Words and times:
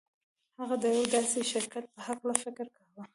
هغه 0.59 0.75
د 0.81 0.83
یوه 0.95 1.07
داسې 1.15 1.39
شرکت 1.51 1.85
په 1.93 1.99
هکله 2.07 2.33
فکر 2.43 2.65
کاوه 2.75 3.03